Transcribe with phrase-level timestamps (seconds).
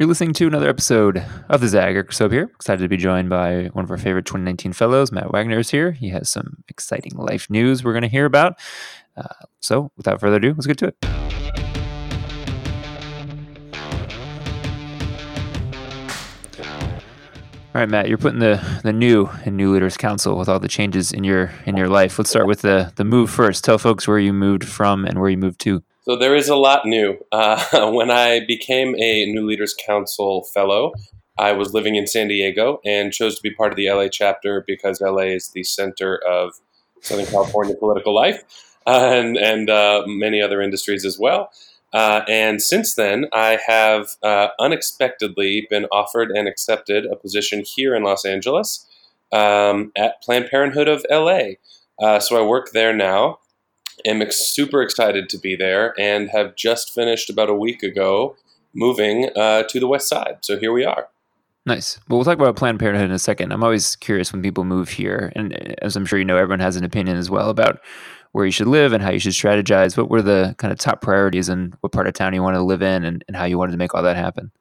[0.00, 2.44] You're listening to another episode of the Zag Soap here.
[2.54, 5.92] Excited to be joined by one of our favorite 2019 fellows, Matt Wagner is here.
[5.92, 8.58] He has some exciting life news we're going to hear about.
[9.14, 9.24] Uh,
[9.60, 10.96] so, without further ado, let's get to it.
[17.74, 20.66] All right, Matt, you're putting the, the new in New Leaders Council with all the
[20.66, 22.18] changes in your in your life.
[22.18, 23.64] Let's start with the the move first.
[23.64, 25.82] Tell folks where you moved from and where you moved to.
[26.10, 27.24] So there is a lot new.
[27.30, 30.92] Uh, when I became a New Leaders Council fellow,
[31.38, 34.64] I was living in San Diego and chose to be part of the LA chapter
[34.66, 36.54] because LA is the center of
[37.00, 38.42] Southern California political life
[38.88, 41.52] uh, and, and uh, many other industries as well.
[41.92, 47.94] Uh, and since then, I have uh, unexpectedly been offered and accepted a position here
[47.94, 48.84] in Los Angeles
[49.30, 51.50] um, at Planned Parenthood of LA.
[52.02, 53.38] Uh, so I work there now
[54.04, 58.36] am ex- super excited to be there and have just finished about a week ago
[58.74, 60.38] moving uh, to the west side.
[60.42, 61.08] So here we are.
[61.66, 62.00] Nice.
[62.08, 63.52] Well, we'll talk about Planned Parenthood in a second.
[63.52, 66.60] I'm always curious when people move here, and uh, as I'm sure you know, everyone
[66.60, 67.80] has an opinion as well about
[68.32, 69.96] where you should live and how you should strategize.
[69.96, 72.64] What were the kind of top priorities and what part of town you wanted to
[72.64, 74.52] live in, and, and how you wanted to make all that happen?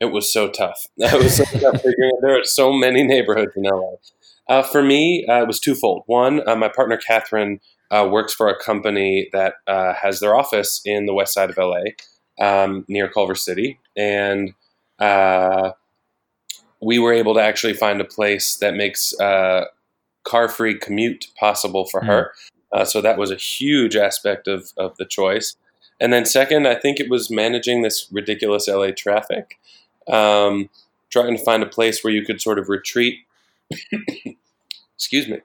[0.00, 0.86] It was so tough.
[0.98, 3.96] It was so tough figuring out there are so many neighborhoods in LA.
[4.48, 6.04] Uh, for me, uh, it was twofold.
[6.06, 10.80] One, uh, my partner Catherine uh, works for a company that uh, has their office
[10.84, 11.82] in the west side of LA,
[12.40, 14.54] um, near Culver City, and
[14.98, 15.72] uh,
[16.80, 19.66] we were able to actually find a place that makes uh,
[20.24, 22.06] car-free commute possible for mm.
[22.06, 22.32] her.
[22.72, 25.56] Uh, so that was a huge aspect of of the choice.
[25.98, 29.58] And then second, I think it was managing this ridiculous LA traffic,
[30.08, 30.68] um,
[31.08, 33.20] trying to find a place where you could sort of retreat.
[34.96, 35.40] Excuse me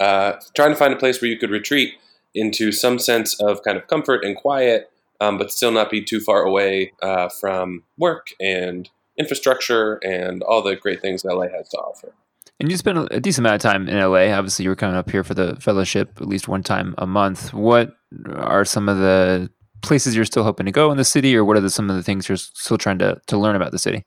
[0.00, 1.94] uh, trying to find a place where you could retreat
[2.34, 6.20] into some sense of kind of comfort and quiet, um, but still not be too
[6.20, 11.78] far away uh, from work and infrastructure and all the great things LA has to
[11.78, 12.12] offer.
[12.58, 14.34] And you spent a decent amount of time in LA.
[14.34, 17.52] Obviously, you were coming up here for the fellowship at least one time a month.
[17.52, 17.94] What
[18.34, 19.50] are some of the
[19.82, 21.96] places you're still hoping to go in the city, or what are the, some of
[21.96, 24.04] the things you're still trying to, to learn about the city?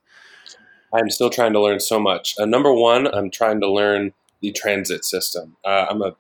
[0.93, 2.35] I'm still trying to learn so much.
[2.39, 5.57] Uh, number one, I'm trying to learn the transit system.
[5.65, 6.15] Uh, I'm a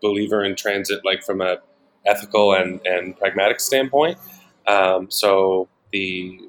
[0.00, 1.58] believer in transit, like from a
[2.06, 4.18] ethical and, and pragmatic standpoint.
[4.66, 6.40] Um, so the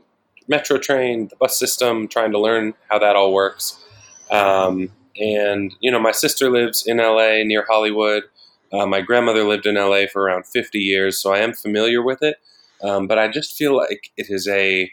[0.48, 3.84] metro train, the bus system, trying to learn how that all works.
[4.32, 4.90] Um,
[5.20, 8.24] and you know, my sister lives in LA near Hollywood.
[8.72, 12.24] Uh, my grandmother lived in LA for around 50 years, so I am familiar with
[12.24, 12.38] it.
[12.82, 14.92] Um, but I just feel like it is a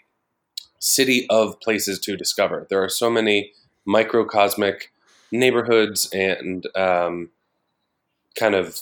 [0.78, 2.66] city of places to discover.
[2.68, 3.52] There are so many
[3.86, 4.92] microcosmic
[5.32, 7.30] neighborhoods and um,
[8.38, 8.80] kind of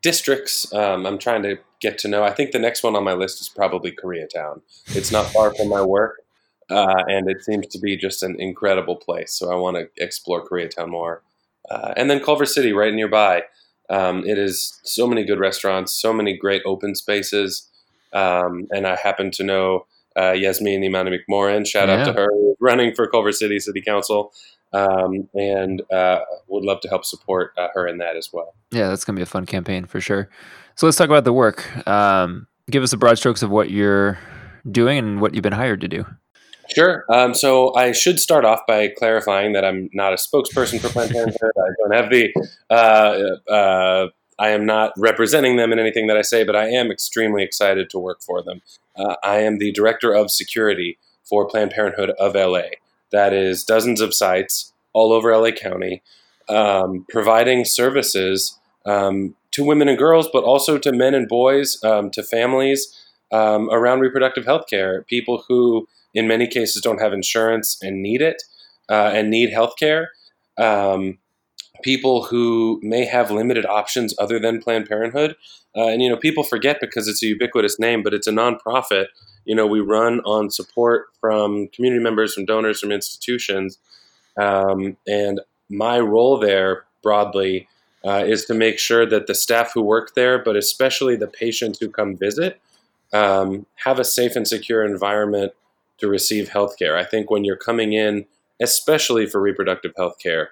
[0.00, 0.72] districts.
[0.72, 2.22] Um, I'm trying to get to know.
[2.22, 4.60] I think the next one on my list is probably Koreatown.
[4.88, 6.22] It's not far from my work,
[6.68, 9.32] uh, and it seems to be just an incredible place.
[9.32, 11.22] So I want to explore Koreatown more.
[11.70, 13.44] Uh, and then Culver City, right nearby.
[13.88, 17.68] Um, it is so many good restaurants, so many great open spaces,
[18.12, 21.66] um, and I happen to know uh, Yasmine-Imani McMorrin.
[21.66, 22.02] Shout yeah.
[22.02, 22.28] out to her,
[22.60, 24.32] running for Culver City City Council
[24.72, 28.54] um, and uh, would love to help support uh, her in that as well.
[28.70, 30.28] Yeah, that's going to be a fun campaign for sure.
[30.76, 31.86] So let's talk about the work.
[31.86, 34.18] Um, give us the broad strokes of what you're
[34.70, 36.06] doing and what you've been hired to do.
[36.74, 37.04] Sure.
[37.08, 41.10] Um, so I should start off by clarifying that I'm not a spokesperson for Planned
[41.10, 41.50] Parenthood.
[41.56, 42.32] I don't have the.
[42.70, 46.90] Uh, uh, I am not representing them in anything that I say, but I am
[46.90, 48.62] extremely excited to work for them.
[48.96, 52.70] Uh, I am the director of security for Planned Parenthood of LA
[53.12, 56.02] that is dozens of sites all over LA County,
[56.48, 62.10] um, providing services um, to women and girls, but also to men and boys, um,
[62.10, 62.96] to families
[63.32, 68.20] um, around reproductive health care, people who, in many cases, don't have insurance and need
[68.22, 68.42] it
[68.88, 70.10] uh, and need health care.
[70.58, 71.18] Um,
[71.82, 75.36] people who may have limited options other than Planned Parenthood.
[75.76, 79.06] Uh, and, you know, people forget because it's a ubiquitous name, but it's a nonprofit
[79.44, 83.78] you know, we run on support from community members, from donors, from institutions.
[84.36, 87.68] Um, and my role there broadly
[88.04, 91.78] uh, is to make sure that the staff who work there, but especially the patients
[91.80, 92.60] who come visit,
[93.12, 95.52] um, have a safe and secure environment
[95.98, 96.96] to receive health care.
[96.96, 98.26] I think when you're coming in,
[98.62, 100.50] especially for reproductive health care,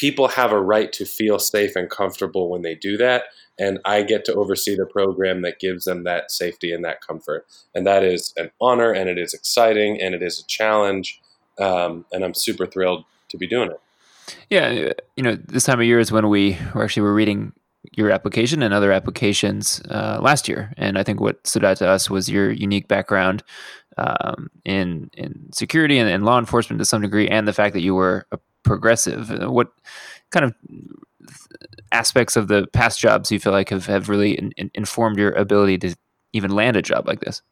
[0.00, 3.24] people have a right to feel safe and comfortable when they do that
[3.60, 7.46] and I get to oversee the program that gives them that safety and that comfort.
[7.74, 11.20] And that is an honor, and it is exciting, and it is a challenge.
[11.58, 13.80] Um, and I'm super thrilled to be doing it.
[14.48, 17.52] Yeah, you know, this time of year is when we were actually were reading
[17.92, 21.88] your application and other applications uh, last year, and I think what stood out to
[21.88, 23.42] us was your unique background
[23.98, 27.82] um, in in security and, and, law enforcement to some degree, and the fact that
[27.82, 29.30] you were a progressive.
[29.30, 29.72] Uh, what
[30.30, 30.54] kind of
[31.92, 35.32] aspects of the past jobs you feel like have, have really in, in informed your
[35.32, 35.94] ability to
[36.32, 37.42] even land a job like this?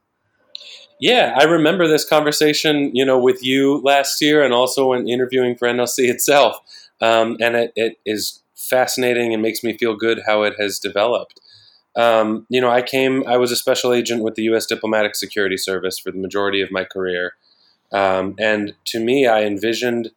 [1.00, 5.56] Yeah, I remember this conversation, you know, with you last year, and also when interviewing
[5.56, 6.58] for NLC itself.
[7.00, 11.40] Um, and it, it is fascinating and makes me feel good how it has developed.
[11.94, 14.66] Um, you know, I came, I was a special agent with the U.S.
[14.66, 17.34] Diplomatic Security Service for the majority of my career.
[17.92, 20.10] Um, and to me, I envisioned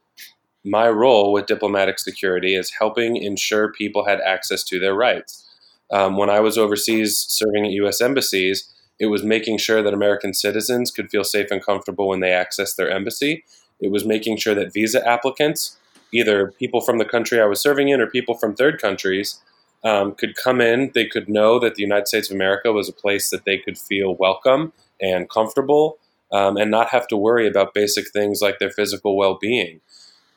[0.64, 5.48] my role with diplomatic security is helping ensure people had access to their rights.
[5.92, 8.00] Um, when I was overseas serving at U.S.
[8.00, 12.30] embassies, it was making sure that American citizens could feel safe and comfortable when they
[12.30, 13.44] accessed their embassy.
[13.80, 15.78] It was making sure that visa applicants,
[16.14, 19.42] either people from the country I was serving in or people from third countries,
[19.84, 20.92] um, could come in.
[20.94, 23.78] They could know that the United States of America was a place that they could
[23.78, 25.98] feel welcome and comfortable
[26.32, 29.82] um, and not have to worry about basic things like their physical well being.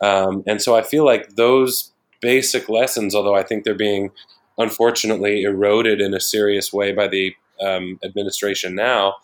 [0.01, 4.11] Um, and so I feel like those basic lessons, although I think they're being
[4.59, 9.17] unfortunately eroded in a serious way by the um, administration now,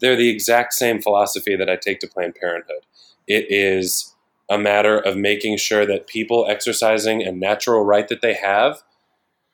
[0.00, 2.84] they're the exact same philosophy that I take to Planned Parenthood.
[3.26, 4.14] It is
[4.48, 8.82] a matter of making sure that people exercising a natural right that they have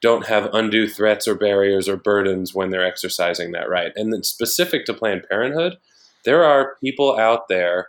[0.02, 3.92] don't have undue threats or barriers or burdens when they're exercising that right.
[3.94, 5.78] And then specific to Planned Parenthood,
[6.24, 7.88] there are people out there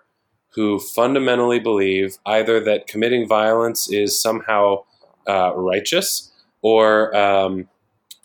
[0.55, 4.83] who fundamentally believe either that committing violence is somehow
[5.27, 7.67] uh, righteous or um,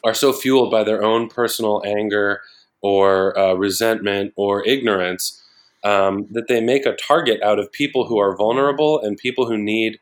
[0.04, 2.40] are so fueled by their own personal anger
[2.80, 5.42] or uh, resentment or ignorance
[5.84, 9.56] um, that they make a target out of people who are vulnerable and people who
[9.56, 9.98] need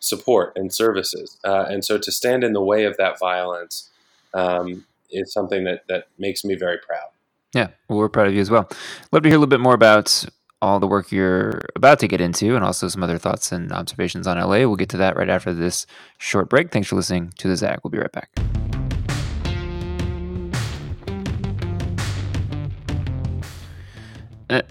[0.00, 1.38] support and services.
[1.44, 3.90] Uh, and so to stand in the way of that violence
[4.34, 7.10] um, is something that, that makes me very proud.
[7.54, 8.68] Yeah, well, we're proud of you as well.
[9.12, 10.24] Love to hear a little bit more about
[10.62, 14.26] all the work you're about to get into and also some other thoughts and observations
[14.26, 14.58] on LA.
[14.58, 15.86] We'll get to that right after this
[16.18, 16.70] short break.
[16.70, 17.80] Thanks for listening to the Zag.
[17.82, 18.30] We'll be right back.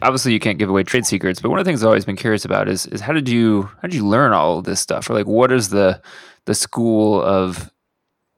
[0.02, 2.18] Obviously you can't give away trade secrets, but one of the things I've always been
[2.18, 5.10] curious about is is how did you how did you learn all of this stuff?
[5.10, 6.02] Or like what is the
[6.46, 7.72] the school of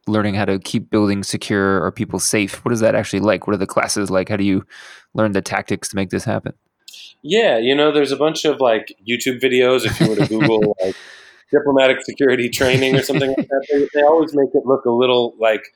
[0.07, 2.63] learning how to keep building secure or people safe?
[2.63, 3.48] What is that actually like?
[3.48, 4.30] What are the classes like?
[4.30, 4.65] How do you
[5.15, 6.53] learn the tactics to make this happen?
[7.23, 10.75] Yeah, you know, there's a bunch of like YouTube videos if you were to Google
[10.83, 10.95] like
[11.51, 13.68] diplomatic security training or something like that.
[13.71, 15.73] They, they always make it look a little like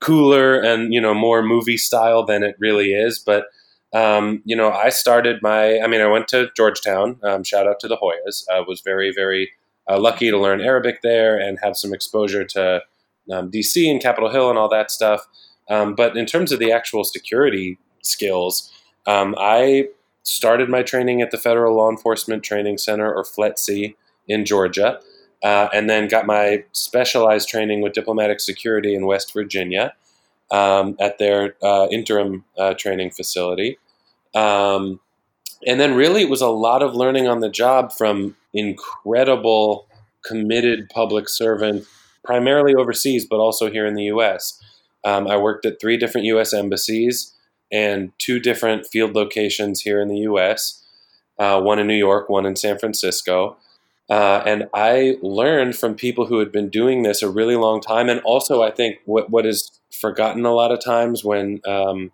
[0.00, 3.46] cooler and you know more movie style than it really is, but
[3.92, 7.18] um, you know, I started my, I mean, I went to Georgetown.
[7.22, 8.44] Um, shout out to the Hoyas.
[8.52, 9.50] I was very, very
[9.88, 12.82] uh, lucky to learn Arabic there and have some exposure to
[13.32, 15.26] um, DC and Capitol Hill and all that stuff.
[15.70, 18.70] Um, but in terms of the actual security skills,
[19.06, 19.88] um, I
[20.28, 23.94] started my training at the Federal Law Enforcement Training Center, or FLETC,
[24.28, 25.00] in Georgia,
[25.42, 29.94] uh, and then got my specialized training with diplomatic security in West Virginia
[30.50, 33.78] um, at their uh, interim uh, training facility.
[34.34, 35.00] Um,
[35.66, 39.88] and then, really, it was a lot of learning on the job from incredible,
[40.22, 41.88] committed public servants,
[42.22, 44.62] primarily overseas, but also here in the U.S.
[45.04, 46.52] Um, I worked at three different U.S.
[46.52, 47.34] embassies
[47.70, 50.84] and two different field locations here in the U.S.
[51.38, 53.56] Uh, one in New York, one in San Francisco.
[54.10, 58.08] Uh, and I learned from people who had been doing this a really long time.
[58.08, 59.70] And also, I think what, what is
[60.00, 62.10] forgotten a lot of times when um,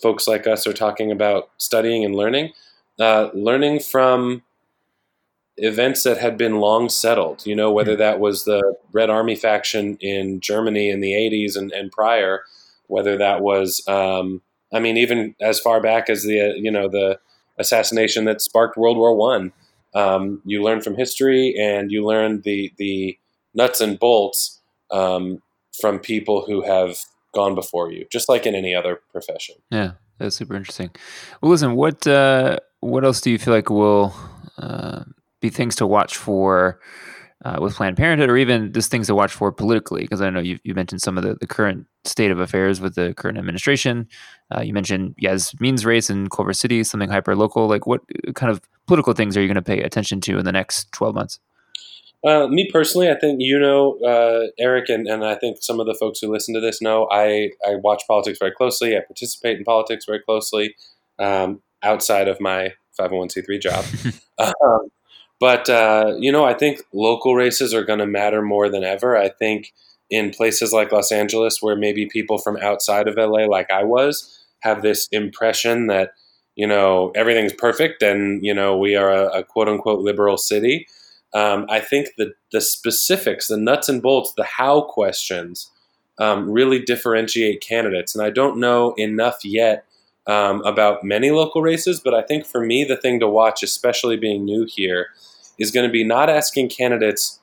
[0.00, 2.52] folks like us are talking about studying and learning,
[2.98, 4.42] uh, learning from
[5.56, 8.00] events that had been long settled, you know, whether hmm.
[8.00, 12.42] that was the Red Army faction in Germany in the 80s and, and prior,
[12.86, 14.40] whether that was, um,
[14.74, 17.18] I mean, even as far back as the, uh, you know, the
[17.58, 19.52] assassination that sparked World War One.
[19.94, 23.16] Um, you learn from history and you learn the the
[23.54, 25.40] nuts and bolts um,
[25.80, 26.98] from people who have
[27.32, 29.56] gone before you, just like in any other profession.
[29.70, 30.90] Yeah, that's super interesting.
[31.40, 34.14] Well, listen, what uh, what else do you feel like will
[34.58, 35.04] uh,
[35.40, 36.80] be things to watch for?
[37.44, 40.40] Uh, with Planned Parenthood, or even just things to watch for politically, because I know
[40.40, 44.08] you, you mentioned some of the, the current state of affairs with the current administration.
[44.54, 47.66] Uh, you mentioned Yasmine's race in Culver City, something hyper local.
[47.66, 48.00] Like, what
[48.34, 51.14] kind of political things are you going to pay attention to in the next 12
[51.14, 51.38] months?
[52.24, 55.86] Uh, me personally, I think you know uh, Eric, and, and I think some of
[55.86, 58.96] the folks who listen to this know I, I watch politics very closely.
[58.96, 60.74] I participate in politics very closely
[61.18, 63.84] um, outside of my 501c3 job.
[64.38, 64.88] um,
[65.40, 69.16] but, uh, you know, I think local races are going to matter more than ever.
[69.16, 69.72] I think
[70.10, 74.44] in places like Los Angeles, where maybe people from outside of LA, like I was,
[74.60, 76.12] have this impression that
[76.56, 80.86] you know, everything's perfect and, you know, we are a, a quote unquote liberal city.
[81.34, 85.70] Um, I think the, the specifics, the nuts and bolts, the how questions
[86.18, 88.14] um, really differentiate candidates.
[88.14, 89.84] And I don't know enough yet
[90.26, 94.16] um, about many local races, but I think for me, the thing to watch, especially
[94.16, 95.08] being new here,
[95.58, 97.40] is going to be not asking candidates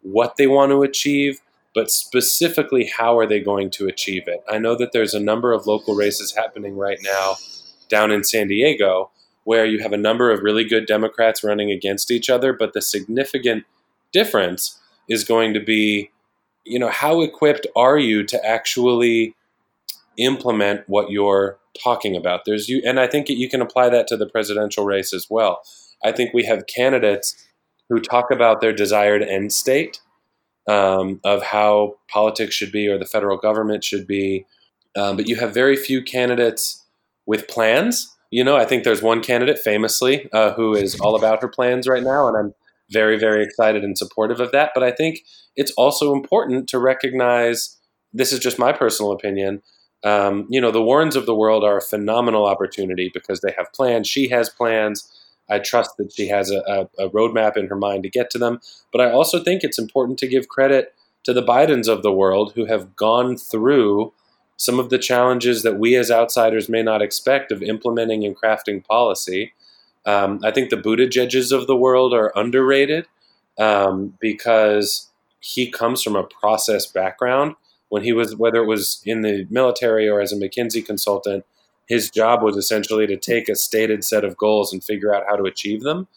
[0.00, 1.40] what they want to achieve,
[1.74, 4.42] but specifically how are they going to achieve it.
[4.50, 7.36] I know that there's a number of local races happening right now
[7.88, 9.10] down in San Diego
[9.44, 12.82] where you have a number of really good Democrats running against each other, but the
[12.82, 13.64] significant
[14.12, 16.10] difference is going to be,
[16.64, 19.34] you know, how equipped are you to actually
[20.16, 22.42] implement what you're talking about?
[22.44, 25.62] There's you, and I think you can apply that to the presidential race as well.
[26.04, 27.36] I think we have candidates
[27.88, 30.00] who talk about their desired end state
[30.68, 34.46] um, of how politics should be or the federal government should be,
[34.96, 36.84] um, but you have very few candidates
[37.26, 38.16] with plans.
[38.30, 41.86] You know, I think there's one candidate famously uh, who is all about her plans
[41.86, 42.54] right now, and I'm
[42.90, 44.70] very, very excited and supportive of that.
[44.74, 45.20] But I think
[45.56, 47.78] it's also important to recognize
[48.12, 49.62] this is just my personal opinion.
[50.04, 53.72] Um, you know, the Warrens of the world are a phenomenal opportunity because they have
[53.72, 54.08] plans.
[54.08, 55.08] She has plans.
[55.48, 58.38] I trust that she has a, a, a roadmap in her mind to get to
[58.38, 58.60] them.
[58.90, 60.94] But I also think it's important to give credit
[61.24, 64.12] to the Bidens of the world who have gone through
[64.56, 68.84] some of the challenges that we as outsiders may not expect of implementing and crafting
[68.84, 69.52] policy.
[70.06, 73.06] Um, I think the Buttigieg's of the world are underrated
[73.58, 77.56] um, because he comes from a process background.
[77.92, 81.44] When he was, whether it was in the military or as a McKinsey consultant,
[81.86, 85.36] his job was essentially to take a stated set of goals and figure out how
[85.36, 86.08] to achieve them.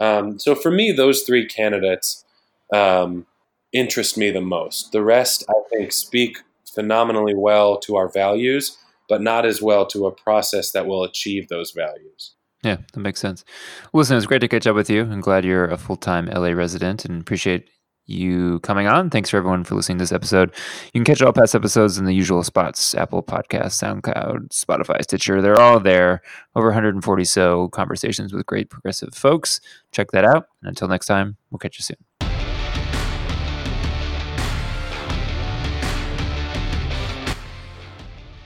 [0.00, 2.24] Um, so for me, those three candidates
[2.72, 3.26] um,
[3.74, 4.92] interest me the most.
[4.92, 10.06] The rest, I think, speak phenomenally well to our values, but not as well to
[10.06, 12.32] a process that will achieve those values.
[12.62, 13.44] Yeah, that makes sense.
[13.92, 15.02] listen, it's great to catch up with you.
[15.02, 17.68] I'm glad you're a full time LA resident and appreciate
[18.08, 19.10] you coming on.
[19.10, 20.54] Thanks for everyone for listening to this episode.
[20.86, 25.42] You can catch all past episodes in the usual spots Apple Podcasts, SoundCloud, Spotify, Stitcher.
[25.42, 26.22] They're all there.
[26.54, 29.60] Over 140 so conversations with great progressive folks.
[29.92, 30.48] Check that out.
[30.62, 32.07] And until next time, we'll catch you soon.